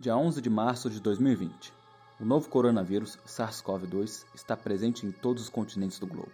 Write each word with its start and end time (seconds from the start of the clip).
Dia 0.00 0.16
11 0.16 0.40
de 0.40 0.48
março 0.48 0.88
de 0.88 1.00
2020. 1.00 1.72
O 2.20 2.24
novo 2.24 2.48
coronavírus, 2.48 3.18
SARS-CoV-2, 3.26 4.26
está 4.32 4.56
presente 4.56 5.04
em 5.04 5.10
todos 5.10 5.42
os 5.42 5.48
continentes 5.48 5.98
do 5.98 6.06
globo. 6.06 6.30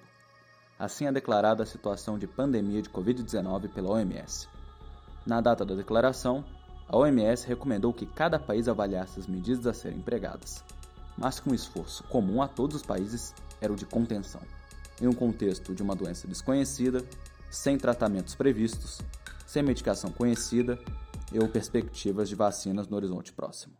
Assim 0.79 1.07
é 1.07 1.13
declarada 1.13 1.63
a 1.63 1.67
situação 1.67 2.19
de 2.19 2.27
pandemia 2.27 2.83
de 2.83 2.91
Covid-19 2.91 3.71
pela 3.71 3.93
OMS. 3.93 4.47
Na 5.25 5.41
data 5.41 5.65
da 5.65 5.75
declaração, 5.75 6.45
a 6.87 6.95
OMS 6.95 7.47
recomendou 7.47 7.91
que 7.91 8.05
cada 8.05 8.39
país 8.39 8.69
avaliasse 8.69 9.19
as 9.19 9.27
medidas 9.27 9.67
a 9.67 9.73
serem 9.73 9.97
empregadas, 9.97 10.63
mas 11.17 11.41
que 11.41 11.49
um 11.49 11.55
esforço 11.55 12.05
comum 12.05 12.43
a 12.43 12.49
todos 12.49 12.77
os 12.77 12.83
países 12.83 13.35
era 13.63 13.73
o 13.73 13.77
de 13.77 13.87
contenção, 13.87 14.43
em 15.01 15.09
um 15.09 15.15
contexto 15.15 15.75
de 15.75 15.83
uma 15.83 15.97
doença 15.97 16.29
desconhecida, 16.29 17.03
sem 17.51 17.79
tratamentos 17.79 18.35
previstos, 18.35 19.01
sem 19.47 19.63
medicação 19.63 20.11
conhecida 20.11 20.79
e 21.35 21.39
ou 21.41 21.49
perspectivas 21.49 22.29
de 22.29 22.37
vacinas 22.37 22.87
no 22.87 22.97
horizonte 22.97 23.33
próximo. 23.33 23.75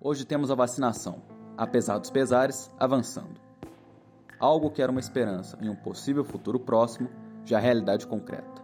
Hoje 0.00 0.24
temos 0.24 0.50
a 0.50 0.54
vacinação, 0.56 1.22
apesar 1.56 1.98
dos 1.98 2.10
pesares, 2.10 2.68
avançando. 2.76 3.40
Algo 4.40 4.68
que 4.72 4.82
era 4.82 4.90
uma 4.90 5.00
esperança 5.00 5.56
em 5.62 5.68
um 5.68 5.76
possível 5.76 6.24
futuro 6.24 6.58
próximo, 6.58 7.08
já 7.44 7.58
é 7.58 7.62
realidade 7.62 8.08
concreta. 8.08 8.60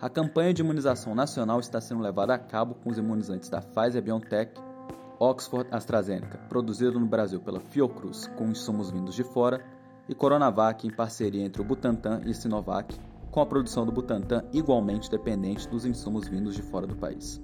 A 0.00 0.08
campanha 0.08 0.54
de 0.54 0.62
imunização 0.62 1.16
nacional 1.16 1.58
está 1.58 1.80
sendo 1.80 2.00
levada 2.00 2.32
a 2.32 2.38
cabo 2.38 2.76
com 2.76 2.90
os 2.90 2.98
imunizantes 2.98 3.48
da 3.48 3.60
Pfizer 3.60 4.00
BioNTech, 4.00 4.60
Oxford 5.18 5.68
AstraZeneca, 5.72 6.38
produzido 6.48 6.98
no 6.98 7.06
Brasil 7.06 7.40
pela 7.40 7.60
Fiocruz 7.60 8.28
com 8.36 8.46
insumos 8.46 8.90
vindos 8.90 9.16
de 9.16 9.24
fora, 9.24 9.64
e 10.08 10.14
Coronavac 10.14 10.86
em 10.86 10.94
parceria 10.94 11.44
entre 11.44 11.60
o 11.60 11.64
Butantan 11.64 12.20
e 12.24 12.34
Sinovac, 12.34 12.96
com 13.32 13.40
a 13.40 13.46
produção 13.46 13.86
do 13.86 13.90
Butantan 13.90 14.44
igualmente 14.52 15.10
dependente 15.10 15.66
dos 15.66 15.86
insumos 15.86 16.28
vindos 16.28 16.54
de 16.54 16.60
fora 16.60 16.86
do 16.86 16.94
país. 16.94 17.40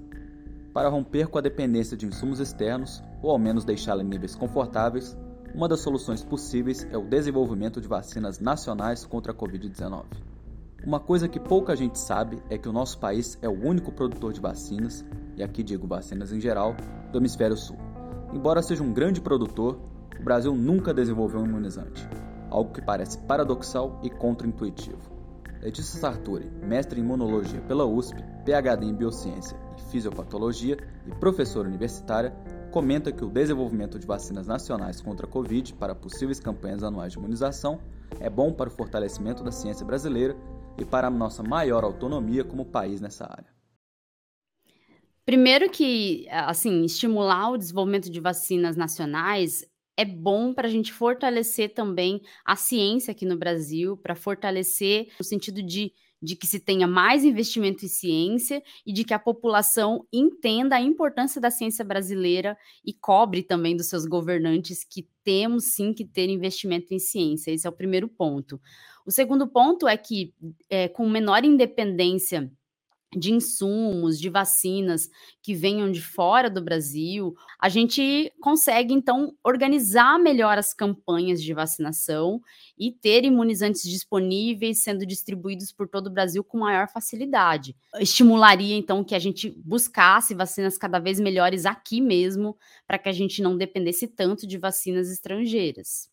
Para 0.73 0.91
romper 0.91 1.29
com 1.29 1.38
a 1.38 1.41
dependência 1.41 1.96
de 1.96 2.05
insumos 2.05 2.41
externos, 2.41 3.02
ou 3.23 3.30
ao 3.30 3.38
menos 3.38 3.65
deixá-la 3.65 4.02
em 4.02 4.06
níveis 4.06 4.37
confortáveis, 4.37 5.16
uma 5.54 5.66
das 5.66 5.80
soluções 5.80 6.23
possíveis 6.23 6.87
é 6.93 6.99
o 6.99 7.09
desenvolvimento 7.09 7.80
de 7.80 7.88
vacinas 7.88 8.38
nacionais 8.38 9.07
contra 9.07 9.32
a 9.32 9.35
Covid-19. 9.35 10.04
Uma 10.85 11.01
coisa 11.01 11.27
que 11.27 11.40
pouca 11.40 11.74
gente 11.74 11.99
sabe 11.99 12.40
é 12.51 12.59
que 12.59 12.68
o 12.68 12.73
nosso 12.73 12.99
país 12.99 13.38
é 13.40 13.49
o 13.49 13.66
único 13.66 13.90
produtor 13.90 14.34
de 14.34 14.40
vacinas, 14.40 15.05
e 15.37 15.43
aqui 15.43 15.62
digo 15.62 15.87
vacinas 15.87 16.32
em 16.34 16.40
geral, 16.40 16.77
do 17.10 17.18
hemisfério 17.18 17.57
sul. 17.57 17.79
Embora 18.34 18.62
seja 18.62 18.82
um 18.82 18.93
grande 18.93 19.23
produtor, 19.23 19.80
o 20.21 20.23
Brasil 20.23 20.55
nunca 20.55 20.93
desenvolveu 20.93 21.40
um 21.40 21.46
imunizante, 21.46 22.07
algo 22.51 22.73
que 22.73 22.82
parece 22.82 23.18
paradoxal 23.21 23.99
e 24.02 24.10
contraintuitivo. 24.10 25.18
Letícia 25.60 25.98
Sartori, 25.98 26.48
mestre 26.62 27.01
em 27.01 27.02
imunologia 27.02 27.60
pela 27.62 27.84
USP, 27.84 28.23
PhD 28.45 28.87
em 28.87 28.95
biociência 28.95 29.59
e 29.76 29.90
fisiopatologia 29.90 30.78
e 31.06 31.10
professora 31.16 31.68
universitária, 31.68 32.30
comenta 32.70 33.10
que 33.10 33.24
o 33.24 33.28
desenvolvimento 33.28 33.98
de 33.98 34.06
vacinas 34.06 34.46
nacionais 34.46 35.00
contra 35.00 35.26
a 35.26 35.28
Covid 35.28 35.74
para 35.74 35.95
possíveis 35.95 36.38
campanhas 36.38 36.84
anuais 36.84 37.12
de 37.12 37.18
imunização 37.18 37.80
é 38.20 38.30
bom 38.30 38.52
para 38.52 38.68
o 38.68 38.73
fortalecimento 38.73 39.42
da 39.42 39.50
ciência 39.50 39.84
brasileira 39.84 40.37
e 40.78 40.84
para 40.84 41.09
a 41.09 41.10
nossa 41.10 41.42
maior 41.42 41.82
autonomia 41.82 42.45
como 42.45 42.65
país 42.65 43.00
nessa 43.00 43.24
área. 43.24 43.52
Primeiro 45.26 45.68
que, 45.70 46.26
assim, 46.30 46.84
estimular 46.84 47.50
o 47.50 47.59
desenvolvimento 47.59 48.09
de 48.09 48.20
vacinas 48.20 48.76
nacionais 48.76 49.66
é 49.99 50.04
bom 50.04 50.54
para 50.54 50.68
a 50.68 50.71
gente 50.71 50.93
fortalecer 50.93 51.74
também 51.74 52.23
a 52.45 52.54
ciência 52.54 53.10
aqui 53.10 53.27
no 53.27 53.37
Brasil, 53.37 53.96
para 53.96 54.15
fortalecer 54.15 55.09
no 55.18 55.24
sentido 55.24 55.60
de, 55.60 55.93
de 56.23 56.37
que 56.37 56.46
se 56.46 56.60
tenha 56.60 56.87
mais 56.87 57.24
investimento 57.24 57.85
em 57.85 57.88
ciência 57.88 58.63
e 58.87 58.93
de 58.93 59.02
que 59.02 59.13
a 59.13 59.18
população 59.18 60.07
entenda 60.13 60.77
a 60.77 60.80
importância 60.80 61.40
da 61.40 61.51
ciência 61.51 61.85
brasileira 61.85 62.57
e 62.85 62.95
cobre 62.95 63.43
também 63.43 63.77
dos 63.77 63.88
seus 63.88 64.06
governantes 64.06 64.84
que 64.84 65.09
temos 65.25 65.75
sim 65.75 65.93
que 65.93 66.05
ter 66.05 66.31
investimento 66.31 66.94
em 66.94 67.00
ciência. 67.00 67.50
Esse 67.50 67.66
é 67.66 67.71
o 67.71 67.72
primeiro 67.72 68.09
ponto. 68.09 68.60
O 69.05 69.11
segundo 69.11 69.49
ponto 69.49 69.89
é 69.89 69.97
que, 69.97 70.33
é, 70.71 70.87
com 70.87 71.09
menor 71.09 71.45
independência 71.45 72.53
de 73.17 73.33
insumos, 73.33 74.19
de 74.19 74.29
vacinas 74.29 75.09
que 75.43 75.55
venham 75.55 75.91
de 75.91 76.03
fora 76.03 76.51
do 76.51 76.61
Brasil, 76.61 77.35
a 77.59 77.69
gente 77.69 78.31
consegue 78.41 78.93
então 78.93 79.35
organizar 79.43 80.19
melhor 80.19 80.59
as 80.59 80.75
campanhas 80.75 81.43
de 81.43 81.55
vacinação 81.55 82.41
e 82.79 82.93
ter 82.93 83.25
imunizantes 83.25 83.83
disponíveis 83.83 84.83
sendo 84.83 85.07
distribuídos 85.07 85.73
por 85.73 85.89
todo 85.89 86.09
o 86.09 86.13
Brasil 86.13 86.45
com 86.45 86.59
maior 86.59 86.89
facilidade. 86.89 87.75
Estimularia 87.99 88.77
então 88.77 89.03
que 89.03 89.15
a 89.15 89.19
gente 89.19 89.51
buscasse 89.65 90.35
vacinas 90.35 90.77
cada 90.77 90.99
vez 90.99 91.19
melhores 91.19 91.65
aqui 91.65 92.01
mesmo, 92.01 92.57
para 92.87 92.99
que 92.99 93.09
a 93.09 93.13
gente 93.13 93.41
não 93.41 93.57
dependesse 93.57 94.07
tanto 94.07 94.47
de 94.47 94.59
vacinas 94.59 95.11
estrangeiras. 95.11 96.11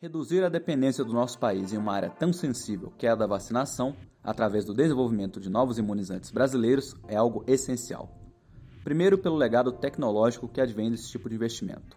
Reduzir 0.00 0.42
a 0.44 0.48
dependência 0.48 1.04
do 1.04 1.12
nosso 1.12 1.38
país 1.38 1.72
em 1.72 1.78
uma 1.78 1.94
área 1.94 2.10
tão 2.10 2.32
sensível 2.32 2.92
que 2.98 3.06
é 3.06 3.10
a 3.10 3.14
da 3.14 3.26
vacinação 3.26 3.96
através 4.22 4.64
do 4.64 4.74
desenvolvimento 4.74 5.40
de 5.40 5.50
novos 5.50 5.78
imunizantes 5.78 6.30
brasileiros, 6.30 6.94
é 7.08 7.16
algo 7.16 7.44
essencial. 7.46 8.08
Primeiro, 8.84 9.16
pelo 9.16 9.36
legado 9.36 9.72
tecnológico 9.72 10.48
que 10.48 10.60
advém 10.60 10.90
desse 10.90 11.08
tipo 11.08 11.28
de 11.28 11.34
investimento. 11.34 11.96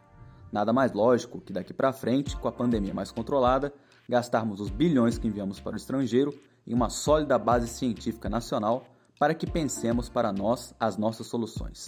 Nada 0.52 0.72
mais 0.72 0.94
lógico 0.94 1.41
que 1.41 1.52
daqui 1.52 1.74
para 1.74 1.91
frente, 1.91 2.38
com 2.38 2.47
a 2.47 2.52
pandemia 2.52 2.94
mais 2.94 3.12
controlada, 3.12 3.74
gastarmos 4.08 4.59
os 4.59 4.69
bilhões 4.69 5.18
que 5.18 5.28
enviamos 5.28 5.59
para 5.59 5.74
o 5.74 5.78
estrangeiro 5.78 6.34
em 6.66 6.74
uma 6.74 6.90
sólida 6.90 7.38
base 7.38 7.68
científica 7.68 8.30
nacional 8.30 8.86
para 9.19 9.34
que 9.34 9.50
pensemos 9.50 10.09
para 10.09 10.31
nós 10.31 10.74
as 10.80 10.97
nossas 10.97 11.28
soluções. 11.28 11.88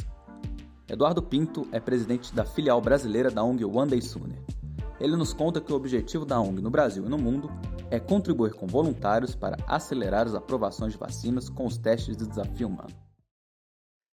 Eduardo 0.90 1.22
Pinto 1.22 1.68
é 1.72 1.80
presidente 1.80 2.34
da 2.34 2.46
filial 2.46 2.82
brasileira 2.82 3.30
da 3.30 3.44
ONG 3.44 3.66
One 3.66 3.90
Day 3.90 4.02
Sooner. 4.02 4.57
Ele 5.00 5.16
nos 5.16 5.32
conta 5.32 5.62
que 5.62 5.72
o 5.72 5.76
objetivo 5.76 6.26
da 6.26 6.42
ONG 6.42 6.60
no 6.60 6.72
Brasil 6.72 7.06
e 7.06 7.10
no 7.10 7.20
mundo 7.20 7.50
é 7.92 8.00
contribuir 8.00 8.56
com 8.56 8.66
voluntários 8.66 9.36
para 9.36 9.56
acelerar 9.68 10.26
as 10.26 10.34
aprovações 10.34 10.94
de 10.94 10.98
vacinas 10.98 11.50
com 11.50 11.68
os 11.68 11.78
testes 11.78 12.18
de 12.18 12.26
desafio 12.26 12.68
humano. 12.68 12.90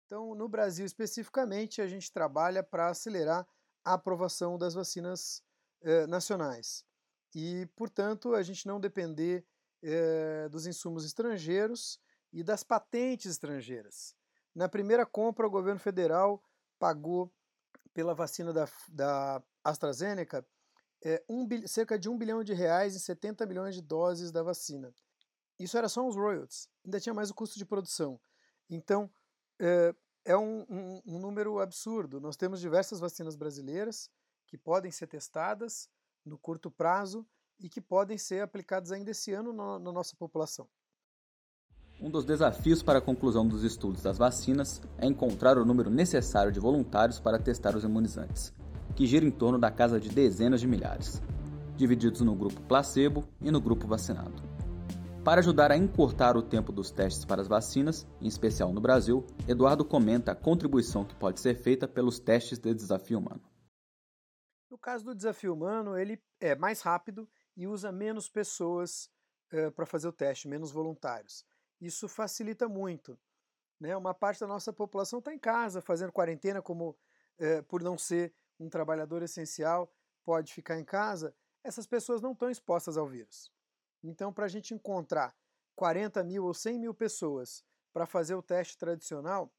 Então, 0.06 0.34
no 0.34 0.48
Brasil 0.48 0.86
especificamente, 0.86 1.82
a 1.82 1.86
gente 1.86 2.10
trabalha 2.10 2.62
para 2.62 2.88
acelerar 2.88 3.46
a 3.84 3.92
aprovação 3.92 4.56
das 4.56 4.72
vacinas 4.72 5.42
eh, 5.82 6.06
nacionais 6.06 6.82
e, 7.34 7.68
portanto, 7.76 8.34
a 8.34 8.42
gente 8.42 8.66
não 8.66 8.80
depender 8.80 9.44
eh, 9.82 10.48
dos 10.48 10.66
insumos 10.66 11.04
estrangeiros 11.04 12.00
e 12.32 12.42
das 12.42 12.64
patentes 12.64 13.30
estrangeiras. 13.30 14.16
Na 14.54 14.68
primeira 14.68 15.04
compra, 15.04 15.46
o 15.46 15.50
governo 15.50 15.78
federal 15.78 16.42
pagou 16.78 17.30
pela 17.92 18.14
vacina 18.14 18.50
da, 18.50 18.66
da 18.88 19.42
AstraZeneca 19.62 20.44
é, 21.02 21.22
um, 21.28 21.46
cerca 21.66 21.98
de 21.98 22.08
1 22.08 22.18
bilhão 22.18 22.44
de 22.44 22.52
reais 22.52 22.94
e 22.94 23.00
70 23.00 23.46
milhões 23.46 23.74
de 23.74 23.80
doses 23.80 24.30
da 24.30 24.42
vacina. 24.42 24.92
Isso 25.58 25.76
era 25.76 25.88
só 25.88 26.06
os 26.06 26.16
royalties, 26.16 26.68
ainda 26.84 27.00
tinha 27.00 27.14
mais 27.14 27.30
o 27.30 27.34
custo 27.34 27.58
de 27.58 27.64
produção. 27.64 28.18
Então, 28.68 29.10
é, 29.58 29.94
é 30.24 30.36
um, 30.36 30.64
um, 30.68 31.02
um, 31.06 31.18
número 31.18 31.58
absurdo. 31.58 32.20
Nós 32.20 32.36
temos 32.36 32.60
diversas 32.60 33.00
vacinas 33.00 33.36
brasileiras 33.36 34.10
que 34.46 34.56
podem 34.56 34.90
ser 34.90 35.06
testadas 35.06 35.88
no 36.24 36.38
curto 36.38 36.70
prazo 36.70 37.26
e 37.58 37.68
que 37.68 37.80
podem 37.80 38.16
ser 38.16 38.42
aplicadas 38.42 38.92
ainda 38.92 39.10
esse 39.10 39.32
ano 39.32 39.52
na, 39.52 39.78
na 39.78 39.92
nossa 39.92 40.16
população. 40.16 40.68
Um 42.00 42.10
dos 42.10 42.24
desafios 42.24 42.82
para 42.82 42.98
a 42.98 43.02
conclusão 43.02 43.46
dos 43.46 43.62
estudos 43.62 44.02
das 44.02 44.16
vacinas 44.16 44.80
é 44.96 45.06
encontrar 45.06 45.58
o 45.58 45.64
número 45.66 45.90
necessário 45.90 46.50
de 46.50 46.58
voluntários 46.58 47.20
para 47.20 47.38
testar 47.38 47.76
os 47.76 47.84
imunizantes 47.84 48.54
que 49.00 49.06
gira 49.06 49.24
em 49.24 49.30
torno 49.30 49.58
da 49.58 49.70
casa 49.70 49.98
de 49.98 50.10
dezenas 50.10 50.60
de 50.60 50.66
milhares, 50.66 51.22
divididos 51.74 52.20
no 52.20 52.34
grupo 52.34 52.60
placebo 52.60 53.26
e 53.40 53.50
no 53.50 53.58
grupo 53.58 53.86
vacinado. 53.86 54.42
Para 55.24 55.40
ajudar 55.40 55.72
a 55.72 55.76
encurtar 55.78 56.36
o 56.36 56.42
tempo 56.42 56.70
dos 56.70 56.90
testes 56.90 57.24
para 57.24 57.40
as 57.40 57.48
vacinas, 57.48 58.06
em 58.20 58.26
especial 58.26 58.74
no 58.74 58.80
Brasil, 58.82 59.24
Eduardo 59.48 59.86
comenta 59.86 60.32
a 60.32 60.34
contribuição 60.34 61.02
que 61.02 61.14
pode 61.14 61.40
ser 61.40 61.54
feita 61.54 61.88
pelos 61.88 62.18
testes 62.18 62.58
de 62.58 62.74
desafio 62.74 63.20
humano. 63.20 63.40
No 64.70 64.76
caso 64.76 65.06
do 65.06 65.14
desafio 65.14 65.54
humano, 65.54 65.96
ele 65.96 66.22
é 66.38 66.54
mais 66.54 66.82
rápido 66.82 67.26
e 67.56 67.66
usa 67.66 67.90
menos 67.90 68.28
pessoas 68.28 69.08
uh, 69.50 69.72
para 69.72 69.86
fazer 69.86 70.08
o 70.08 70.12
teste, 70.12 70.46
menos 70.46 70.70
voluntários. 70.70 71.42
Isso 71.80 72.06
facilita 72.06 72.68
muito. 72.68 73.18
Né? 73.80 73.96
Uma 73.96 74.12
parte 74.12 74.40
da 74.40 74.46
nossa 74.46 74.74
população 74.74 75.20
está 75.20 75.32
em 75.32 75.38
casa, 75.38 75.80
fazendo 75.80 76.12
quarentena, 76.12 76.60
como 76.60 76.90
uh, 76.90 77.62
por 77.66 77.82
não 77.82 77.96
ser 77.96 78.34
um 78.60 78.68
trabalhador 78.68 79.22
essencial 79.22 79.92
pode 80.24 80.52
ficar 80.52 80.78
em 80.78 80.84
casa, 80.84 81.34
essas 81.64 81.86
pessoas 81.86 82.20
não 82.20 82.32
estão 82.32 82.50
expostas 82.50 82.96
ao 82.96 83.08
vírus. 83.08 83.50
Então, 84.02 84.32
para 84.32 84.44
a 84.44 84.48
gente 84.48 84.74
encontrar 84.74 85.34
40 85.74 86.22
mil 86.22 86.44
ou 86.44 86.54
100 86.54 86.78
mil 86.78 86.94
pessoas 86.94 87.64
para 87.92 88.06
fazer 88.06 88.34
o 88.34 88.42
teste 88.42 88.76
tradicional 88.76 89.52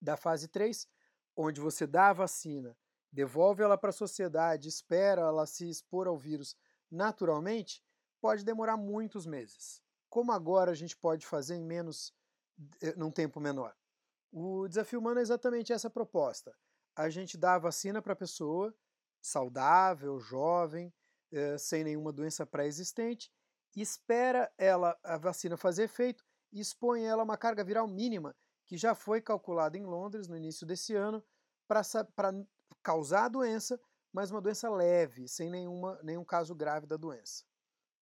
da 0.00 0.16
fase 0.16 0.48
3, 0.48 0.88
onde 1.36 1.60
você 1.60 1.86
dá 1.86 2.10
a 2.10 2.12
vacina, 2.12 2.76
devolve 3.12 3.62
ela 3.62 3.78
para 3.78 3.90
a 3.90 3.92
sociedade, 3.92 4.68
espera 4.68 5.22
ela 5.22 5.46
se 5.46 5.68
expor 5.68 6.06
ao 6.06 6.18
vírus 6.18 6.56
naturalmente, 6.90 7.82
pode 8.20 8.44
demorar 8.44 8.76
muitos 8.76 9.24
meses. 9.24 9.80
Como 10.08 10.30
agora 10.32 10.70
a 10.70 10.74
gente 10.74 10.96
pode 10.96 11.26
fazer 11.26 11.54
em 11.54 11.64
menos, 11.64 12.14
eh, 12.80 12.94
num 12.96 13.10
tempo 13.10 13.40
menor? 13.40 13.74
O 14.30 14.68
desafio 14.68 14.98
humano 14.98 15.18
é 15.18 15.22
exatamente 15.22 15.72
essa 15.72 15.88
proposta. 15.88 16.54
A 16.94 17.08
gente 17.08 17.38
dá 17.38 17.54
a 17.54 17.58
vacina 17.58 18.02
para 18.02 18.12
a 18.12 18.16
pessoa, 18.16 18.74
saudável, 19.20 20.18
jovem, 20.20 20.92
eh, 21.30 21.56
sem 21.56 21.84
nenhuma 21.84 22.12
doença 22.12 22.44
pré-existente, 22.44 23.32
espera 23.74 24.52
ela 24.58 24.98
a 25.02 25.16
vacina 25.16 25.56
fazer 25.56 25.84
efeito 25.84 26.24
e 26.52 26.60
expõe 26.60 27.04
ela 27.04 27.22
a 27.22 27.24
uma 27.24 27.38
carga 27.38 27.64
viral 27.64 27.88
mínima 27.88 28.36
que 28.66 28.76
já 28.76 28.94
foi 28.94 29.20
calculada 29.20 29.78
em 29.78 29.84
Londres 29.84 30.28
no 30.28 30.36
início 30.36 30.66
desse 30.66 30.94
ano 30.94 31.24
para 31.66 31.82
causar 32.82 33.24
a 33.24 33.28
doença, 33.28 33.80
mas 34.12 34.30
uma 34.30 34.42
doença 34.42 34.68
leve, 34.68 35.26
sem 35.28 35.48
nenhuma, 35.48 35.98
nenhum 36.02 36.24
caso 36.24 36.54
grave 36.54 36.86
da 36.86 36.96
doença. 36.96 37.44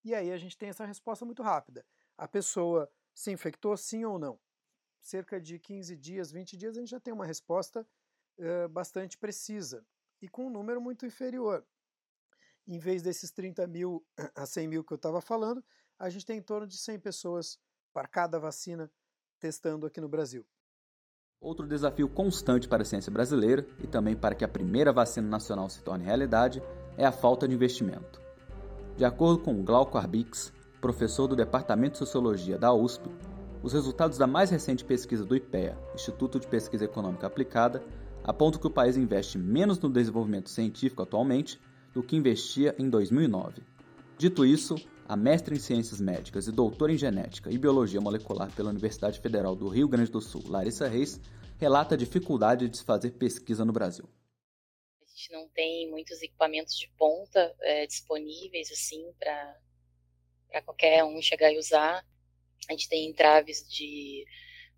E 0.05 0.15
aí 0.15 0.33
a 0.33 0.39
gente 0.39 0.57
tem 0.59 0.69
essa 0.69 0.85
resposta 0.85 1.25
muito 1.25 1.43
rápida. 1.43 1.87
A 2.17 2.27
pessoa 2.27 2.91
se 3.15 3.31
infectou 3.31 3.77
sim 3.77 4.05
ou 4.05 4.19
não? 4.19 4.41
Cerca 5.01 5.41
de 5.41 5.59
15 5.59 5.97
dias, 5.97 6.33
20 6.33 6.57
dias, 6.57 6.77
a 6.77 6.81
gente 6.81 6.91
já 6.91 7.01
tem 7.01 7.13
uma 7.13 7.27
resposta 7.27 7.87
uh, 8.41 8.69
bastante 8.69 9.17
precisa 9.17 9.85
e 10.21 10.29
com 10.29 10.47
um 10.47 10.51
número 10.51 10.81
muito 10.81 11.07
inferior. 11.07 11.65
Em 12.67 12.79
vez 12.79 13.03
desses 13.03 13.31
30 13.31 13.67
mil 13.67 14.05
a 14.35 14.47
100 14.47 14.69
mil 14.69 14.85
que 14.85 14.93
eu 14.93 14.97
estava 14.97 15.21
falando, 15.21 15.63
a 15.99 16.09
gente 16.09 16.27
tem 16.27 16.39
em 16.39 16.43
torno 16.43 16.67
de 16.67 16.77
100 16.77 16.99
pessoas 17.01 17.59
para 17.93 18.09
cada 18.09 18.39
vacina 18.39 18.91
testando 19.39 19.87
aqui 19.87 20.01
no 20.01 20.09
Brasil. 20.09 20.47
Outro 21.41 21.67
desafio 21.67 22.09
constante 22.09 22.69
para 22.69 22.83
a 22.83 22.85
ciência 22.85 23.11
brasileira 23.11 23.67
e 23.83 23.87
também 23.87 24.15
para 24.15 24.35
que 24.35 24.45
a 24.45 24.49
primeira 24.49 24.93
vacina 24.93 25.27
nacional 25.27 25.71
se 25.71 25.83
torne 25.83 26.05
realidade 26.05 26.63
é 26.99 27.07
a 27.07 27.13
falta 27.13 27.49
de 27.49 27.55
investimento. 27.55 28.21
De 28.97 29.07
acordo 29.07 29.43
com 29.43 29.65
Glauco 29.65 29.97
Arbix, 29.97 30.53
professor 30.83 31.27
do 31.27 31.35
Departamento 31.35 31.93
de 31.93 31.99
Sociologia 31.99 32.59
da 32.59 32.75
USP, 32.75 33.11
os 33.63 33.73
resultados 33.73 34.19
da 34.19 34.27
mais 34.27 34.51
recente 34.51 34.85
pesquisa 34.85 35.25
do 35.25 35.35
IPEA, 35.35 35.79
Instituto 35.95 36.39
de 36.39 36.47
Pesquisa 36.47 36.85
Econômica 36.85 37.27
Aplicada, 37.27 37.83
apontam 38.25 38.61
que 38.61 38.67
o 38.67 38.71
país 38.71 38.97
investe 38.97 39.39
menos 39.39 39.79
no 39.79 39.89
desenvolvimento 39.89 40.51
científico 40.51 41.03
atualmente 41.03 41.61
do 41.93 42.03
que 42.03 42.17
investia 42.17 42.75
em 42.79 42.89
2009. 42.89 43.63
Dito 44.19 44.45
isso, 44.45 44.77
a 45.09 45.17
mestre 45.17 45.57
em 45.57 45.59
Ciências 45.59 46.01
Médicas 46.01 46.47
e 46.47 46.53
doutora 46.53 46.93
em 46.93 46.99
Genética 46.99 47.51
e 47.51 47.59
Biologia 47.59 48.01
Molecular 48.01 48.55
pela 48.55 48.71
Universidade 48.71 49.19
Federal 49.19 49.57
do 49.57 49.69
Rio 49.69 49.89
Grande 49.89 50.11
do 50.11 50.21
Sul, 50.21 50.45
Larissa 50.47 50.87
Reis, 50.87 51.21
relata 51.59 51.95
a 51.95 51.99
dificuldade 51.99 52.69
de 52.69 52.79
se 52.79 52.85
fazer 52.85 53.11
pesquisa 53.13 53.65
no 53.65 53.73
Brasil. 53.73 54.09
A 55.03 55.07
gente 55.07 55.33
não 55.33 55.49
tem 55.49 55.91
muitos 55.91 56.23
equipamentos 56.23 56.75
de 56.77 56.89
ponta 56.97 57.55
é, 57.61 57.87
disponíveis 57.87 58.71
assim 58.71 59.13
para 59.19 60.63
qualquer 60.63 61.05
um 61.05 61.21
chegar 61.21 61.53
e 61.53 61.59
usar. 61.59 62.07
A 62.69 62.73
gente 62.73 62.89
tem 62.89 63.09
entraves 63.09 63.67
de 63.69 64.25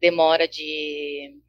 demora 0.01 0.49
de 0.49 1.41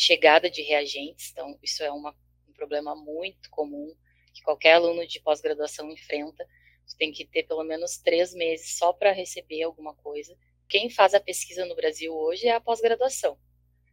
chegada 0.00 0.50
de 0.50 0.62
reagentes, 0.62 1.30
então 1.30 1.58
isso 1.62 1.82
é 1.82 1.92
uma, 1.92 2.16
um 2.48 2.52
problema 2.54 2.96
muito 2.96 3.50
comum 3.50 3.94
que 4.32 4.40
qualquer 4.40 4.72
aluno 4.72 5.06
de 5.06 5.20
pós-graduação 5.20 5.90
enfrenta. 5.90 6.46
Você 6.86 6.96
tem 6.96 7.12
que 7.12 7.26
ter 7.26 7.42
pelo 7.42 7.62
menos 7.64 7.98
três 7.98 8.32
meses 8.32 8.78
só 8.78 8.94
para 8.94 9.12
receber 9.12 9.62
alguma 9.62 9.94
coisa. 9.94 10.34
Quem 10.66 10.88
faz 10.88 11.12
a 11.12 11.20
pesquisa 11.20 11.66
no 11.66 11.76
Brasil 11.76 12.14
hoje 12.14 12.46
é 12.46 12.52
a 12.52 12.60
pós-graduação. 12.60 13.38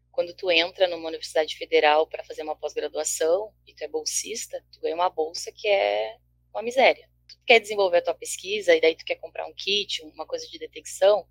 Quando 0.10 0.34
tu 0.34 0.50
entra 0.50 0.88
numa 0.88 1.10
universidade 1.10 1.58
federal 1.58 2.08
para 2.08 2.24
fazer 2.24 2.42
uma 2.42 2.56
pós-graduação 2.56 3.54
e 3.68 3.74
tu 3.74 3.84
é 3.84 3.88
bolsista, 3.90 4.64
tu 4.72 4.80
ganha 4.80 4.96
uma 4.96 5.10
bolsa 5.10 5.52
que 5.52 5.68
é 5.68 6.16
uma 6.54 6.64
miséria. 6.64 7.10
Tu 7.28 7.38
quer 7.46 7.60
desenvolver 7.60 7.98
a 7.98 8.02
tua 8.02 8.16
pesquisa 8.16 8.74
e 8.74 8.80
daí 8.80 8.96
tu 8.96 9.04
quer 9.04 9.16
comprar 9.16 9.46
um 9.46 9.54
kit, 9.54 10.02
uma 10.04 10.26
coisa 10.26 10.48
de 10.48 10.58
detecção, 10.58 11.28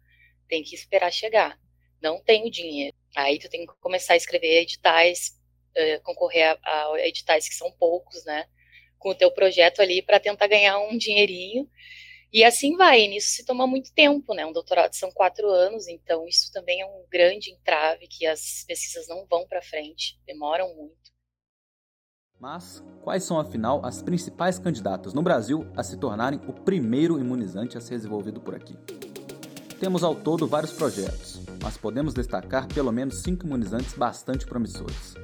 tem 0.49 0.63
que 0.63 0.75
esperar 0.75 1.11
chegar. 1.11 1.59
Não 2.03 2.23
tem 2.23 2.47
o 2.47 2.51
dinheiro. 2.51 2.96
Aí 3.17 3.39
tu 3.39 3.49
tem 3.49 3.67
que 3.67 3.73
começar 3.81 4.13
a 4.13 4.17
escrever 4.17 4.63
editais, 4.63 5.33
uh, 5.77 6.03
concorrer 6.03 6.57
a, 6.63 6.93
a 6.93 7.09
editais 7.09 7.49
que 7.49 7.55
são 7.55 7.73
poucos, 7.73 8.25
né? 8.25 8.47
com 8.99 9.11
o 9.11 9.15
teu 9.15 9.31
projeto 9.31 9.81
ali 9.81 10.03
para 10.03 10.21
tentar 10.21 10.47
ganhar 10.49 10.79
um 10.79 10.97
dinheirinho. 10.97 11.69
E 12.33 12.43
assim 12.45 12.77
vai, 12.77 13.03
e 13.03 13.09
nisso 13.09 13.29
se 13.29 13.45
toma 13.45 13.67
muito 13.67 13.93
tempo, 13.95 14.35
né? 14.35 14.45
Um 14.45 14.53
doutorado 14.53 14.93
são 14.95 15.11
quatro 15.13 15.49
anos, 15.49 15.87
então 15.87 16.27
isso 16.27 16.51
também 16.53 16.81
é 16.81 16.87
um 16.87 17.05
grande 17.09 17.51
entrave 17.51 18.09
que 18.09 18.27
as 18.27 18.65
pesquisas 18.67 19.07
não 19.09 19.25
vão 19.27 19.47
para 19.47 19.63
frente, 19.63 20.19
demoram 20.27 20.75
muito. 20.75 21.15
Mas 22.39 22.83
quais 23.03 23.23
são 23.23 23.39
afinal 23.39 23.81
as 23.87 24.03
principais 24.03 24.59
candidatas 24.59 25.15
no 25.15 25.23
Brasil 25.23 25.67
a 25.77 25.83
se 25.83 25.97
tornarem 25.97 26.41
o 26.47 26.53
primeiro 26.53 27.19
imunizante 27.19 27.79
a 27.79 27.81
ser 27.81 27.95
desenvolvido 27.95 28.41
por 28.41 28.55
aqui? 28.55 28.77
Temos 29.79 30.03
ao 30.03 30.15
todo 30.15 30.47
vários 30.47 30.73
projetos, 30.73 31.46
mas 31.67 31.77
podemos 31.77 32.15
destacar 32.15 32.69
pelo 32.69 32.93
menos 32.93 33.17
cinco 33.23 33.45
imunizantes 33.45 33.93
bastante 33.95 34.47
promissores. 34.47 35.17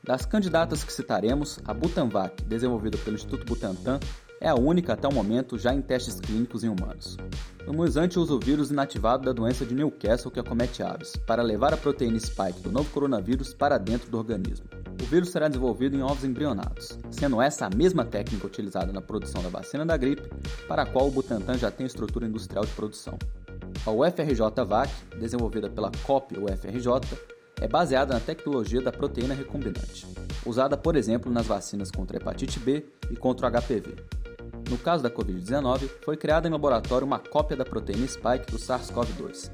Das 0.00 0.24
candidatas 0.24 0.84
que 0.84 0.92
citaremos, 0.92 1.58
a 1.64 1.74
Butanvac, 1.74 2.44
desenvolvida 2.44 2.96
pelo 2.98 3.16
Instituto 3.16 3.44
Butantan, 3.44 3.98
é 4.40 4.48
a 4.48 4.54
única 4.54 4.92
até 4.92 5.08
o 5.08 5.12
momento 5.12 5.58
já 5.58 5.74
em 5.74 5.82
testes 5.82 6.20
clínicos 6.20 6.62
em 6.62 6.68
humanos. 6.68 7.16
O 7.66 7.72
imunizante 7.72 8.16
usa 8.16 8.32
o 8.32 8.38
vírus 8.38 8.70
inativado 8.70 9.24
da 9.24 9.32
doença 9.32 9.66
de 9.66 9.74
Newcastle 9.74 10.30
que 10.30 10.38
acomete 10.38 10.84
aves, 10.84 11.16
para 11.26 11.42
levar 11.42 11.74
a 11.74 11.76
proteína 11.76 12.20
spike 12.20 12.60
do 12.60 12.70
novo 12.70 12.88
coronavírus 12.90 13.52
para 13.52 13.76
dentro 13.76 14.08
do 14.08 14.16
organismo. 14.16 14.66
O 15.02 15.04
vírus 15.06 15.30
será 15.30 15.48
desenvolvido 15.48 15.96
em 15.96 16.02
ovos 16.02 16.22
embrionados, 16.22 16.96
sendo 17.10 17.42
essa 17.42 17.66
a 17.66 17.70
mesma 17.70 18.04
técnica 18.04 18.46
utilizada 18.46 18.92
na 18.92 19.02
produção 19.02 19.42
da 19.42 19.48
vacina 19.48 19.84
da 19.84 19.96
gripe, 19.96 20.30
para 20.68 20.82
a 20.82 20.86
qual 20.86 21.08
o 21.08 21.10
Butantan 21.10 21.58
já 21.58 21.72
tem 21.72 21.86
estrutura 21.86 22.24
industrial 22.24 22.64
de 22.64 22.70
produção. 22.70 23.18
A 23.86 23.90
UFRJ-VAC, 23.90 24.90
desenvolvida 25.18 25.68
pela 25.68 25.92
COP 26.06 26.38
UFRJ, 26.38 27.18
é 27.60 27.68
baseada 27.68 28.14
na 28.14 28.20
tecnologia 28.20 28.80
da 28.80 28.90
proteína 28.90 29.34
recombinante, 29.34 30.06
usada, 30.46 30.74
por 30.74 30.96
exemplo, 30.96 31.30
nas 31.30 31.46
vacinas 31.46 31.90
contra 31.90 32.16
a 32.16 32.20
hepatite 32.20 32.58
B 32.58 32.86
e 33.10 33.16
contra 33.16 33.46
o 33.46 33.50
HPV. 33.50 33.94
No 34.70 34.78
caso 34.78 35.02
da 35.02 35.10
Covid-19, 35.10 35.90
foi 36.02 36.16
criada 36.16 36.48
em 36.48 36.50
laboratório 36.50 37.06
uma 37.06 37.18
cópia 37.18 37.58
da 37.58 37.64
proteína 37.64 38.06
spike 38.06 38.50
do 38.50 38.58
SARS-CoV-2. 38.58 39.50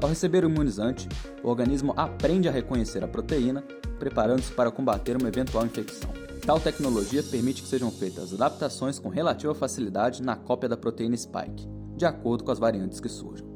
Ao 0.00 0.08
receber 0.08 0.44
o 0.44 0.48
imunizante, 0.48 1.08
o 1.42 1.48
organismo 1.48 1.92
aprende 1.96 2.48
a 2.48 2.52
reconhecer 2.52 3.02
a 3.02 3.08
proteína, 3.08 3.64
preparando-se 3.98 4.52
para 4.52 4.70
combater 4.70 5.16
uma 5.16 5.28
eventual 5.28 5.66
infecção. 5.66 6.10
Tal 6.46 6.60
tecnologia 6.60 7.24
permite 7.24 7.62
que 7.62 7.68
sejam 7.68 7.90
feitas 7.90 8.32
adaptações 8.32 9.00
com 9.00 9.08
relativa 9.08 9.54
facilidade 9.54 10.22
na 10.22 10.36
cópia 10.36 10.68
da 10.68 10.76
proteína 10.76 11.16
spike, 11.16 11.66
de 11.96 12.06
acordo 12.06 12.44
com 12.44 12.52
as 12.52 12.58
variantes 12.60 13.00
que 13.00 13.08
surjam. 13.08 13.53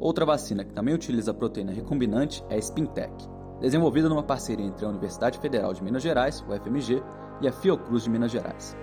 Outra 0.00 0.24
vacina 0.24 0.64
que 0.64 0.72
também 0.72 0.94
utiliza 0.94 1.34
proteína 1.34 1.72
recombinante 1.72 2.44
é 2.48 2.54
a 2.54 2.58
Spintec, 2.58 3.12
desenvolvida 3.60 4.08
numa 4.08 4.22
parceria 4.22 4.64
entre 4.64 4.84
a 4.84 4.88
Universidade 4.88 5.40
Federal 5.40 5.74
de 5.74 5.82
Minas 5.82 6.02
Gerais, 6.02 6.44
UFMG, 6.48 7.02
e 7.40 7.48
a 7.48 7.52
Fiocruz 7.52 8.04
de 8.04 8.10
Minas 8.10 8.30
Gerais. 8.30 8.76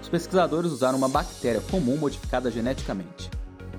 Os 0.00 0.08
pesquisadores 0.08 0.72
usaram 0.72 0.98
uma 0.98 1.08
bactéria 1.08 1.60
comum 1.70 1.96
modificada 1.96 2.50
geneticamente. 2.50 3.30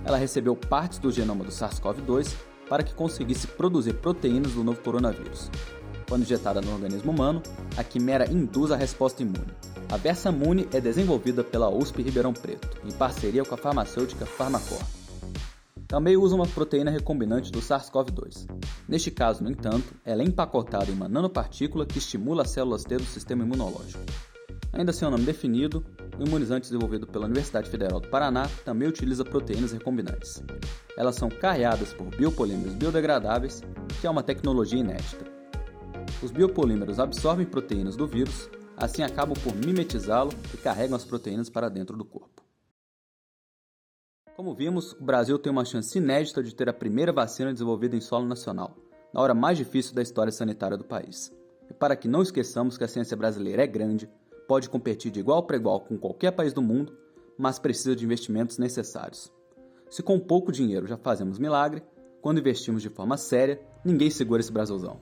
Ela 0.06 0.18
recebeu 0.18 0.56
partes 0.56 1.00
do 1.00 1.12
genoma 1.12 1.44
do 1.44 1.52
SARS-CoV-2 1.52 2.34
para 2.70 2.84
que 2.84 2.94
conseguisse 2.94 3.48
produzir 3.48 3.94
proteínas 3.94 4.54
do 4.54 4.64
novo 4.64 4.82
coronavírus. 4.82 5.50
Quando 6.08 6.24
injetada 6.24 6.62
no 6.62 6.74
organismo 6.74 7.12
humano, 7.12 7.42
a 7.78 7.84
quimera 7.84 8.30
induz 8.32 8.72
a 8.72 8.78
resposta 8.78 9.22
imune. 9.22 9.54
A 9.90 9.98
Versamune 9.98 10.68
é 10.74 10.80
desenvolvida 10.80 11.44
pela 11.44 11.70
USP 11.70 12.02
Ribeirão 12.02 12.34
Preto, 12.34 12.78
em 12.86 12.92
parceria 12.92 13.44
com 13.44 13.56
a 13.56 13.58
farmacêutica 13.58 14.26
Pharmacor 14.26 14.80
também 15.94 16.18
usa 16.18 16.34
uma 16.34 16.48
proteína 16.48 16.90
recombinante 16.90 17.52
do 17.52 17.60
SARS-CoV-2. 17.60 18.48
Neste 18.90 19.12
caso, 19.12 19.44
no 19.44 19.52
entanto, 19.52 19.94
ela 20.04 20.24
é 20.24 20.26
empacotada 20.26 20.90
em 20.90 20.94
uma 20.96 21.08
nanopartícula 21.08 21.86
que 21.86 22.00
estimula 22.00 22.42
as 22.42 22.50
células 22.50 22.84
T 22.84 22.98
do 22.98 23.04
sistema 23.04 23.44
imunológico. 23.44 24.02
Ainda 24.72 24.92
sem 24.92 25.08
o 25.08 25.12
nome 25.12 25.24
definido, 25.24 25.86
o 26.18 26.28
imunizante 26.28 26.64
desenvolvido 26.64 27.06
pela 27.06 27.26
Universidade 27.26 27.70
Federal 27.70 28.00
do 28.00 28.08
Paraná 28.08 28.50
também 28.66 28.88
utiliza 28.88 29.24
proteínas 29.24 29.72
recombinantes. 29.72 30.44
Elas 30.98 31.14
são 31.16 31.30
carreadas 31.30 31.94
por 31.94 32.08
biopolímeros 32.08 32.74
biodegradáveis, 32.74 33.62
que 34.02 34.08
é 34.08 34.10
uma 34.10 34.24
tecnologia 34.24 34.80
inédita. 34.80 35.26
Os 36.24 36.32
biopolímeros 36.32 37.00
absorvem 37.00 37.46
proteínas 37.46 37.96
do 37.96 38.08
vírus, 38.08 38.50
assim 38.76 39.04
acabam 39.04 39.38
por 39.44 39.54
mimetizá-lo 39.56 40.32
e 40.56 40.58
carregam 40.58 40.96
as 40.96 41.06
proteínas 41.06 41.52
para 41.52 41.70
dentro 41.70 41.96
do 41.96 42.04
corpo. 42.04 42.43
Como 44.36 44.56
vimos, 44.56 44.94
o 44.94 45.04
Brasil 45.04 45.38
tem 45.38 45.52
uma 45.52 45.64
chance 45.64 45.96
inédita 45.96 46.42
de 46.42 46.56
ter 46.56 46.68
a 46.68 46.74
primeira 46.74 47.14
vacina 47.14 47.54
desenvolvida 47.54 47.96
em 47.96 48.02
solo 48.02 48.26
nacional, 48.26 48.76
na 49.14 49.22
hora 49.22 49.36
mais 49.36 49.60
difícil 49.60 49.94
da 49.94 50.02
história 50.02 50.32
sanitária 50.32 50.76
do 50.76 50.84
país. 50.84 51.32
E 51.70 51.74
para 51.74 51.96
que 51.96 52.08
não 52.08 52.24
esqueçamos 52.24 52.76
que 52.76 52.84
a 52.84 52.88
ciência 52.88 53.16
brasileira 53.16 53.64
é 53.64 53.68
grande, 53.68 54.10
pode 54.48 54.72
competir 54.72 55.12
de 55.12 55.20
igual 55.20 55.44
para 55.44 55.56
igual 55.56 55.82
com 55.82 56.00
qualquer 56.00 56.32
país 56.32 56.52
do 56.52 56.64
mundo, 56.64 56.98
mas 57.38 57.60
precisa 57.60 57.96
de 57.96 58.04
investimentos 58.04 58.58
necessários. 58.58 59.32
Se 59.88 60.02
com 60.02 60.20
pouco 60.20 60.52
dinheiro 60.52 60.88
já 60.88 60.98
fazemos 60.98 61.38
milagre, 61.38 61.84
quando 62.20 62.40
investimos 62.40 62.82
de 62.82 62.90
forma 62.90 63.18
séria, 63.18 63.62
ninguém 63.86 64.10
segura 64.10 64.42
esse 64.42 64.52
Brasilzão. 64.52 65.00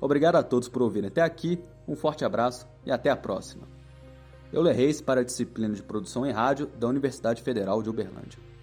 Obrigado 0.00 0.34
a 0.34 0.42
todos 0.42 0.68
por 0.68 0.82
ouvirem 0.82 1.08
até 1.08 1.22
aqui, 1.22 1.62
um 1.86 1.94
forte 1.94 2.24
abraço 2.24 2.66
e 2.84 2.90
até 2.90 3.08
a 3.08 3.16
próxima. 3.16 3.68
Eu 4.52 4.64
Reis 4.64 5.00
para 5.00 5.20
a 5.20 5.24
disciplina 5.24 5.74
de 5.74 5.82
produção 5.82 6.26
em 6.26 6.32
rádio 6.32 6.66
da 6.66 6.88
Universidade 6.88 7.40
Federal 7.40 7.80
de 7.80 7.88
Uberlândia. 7.88 8.53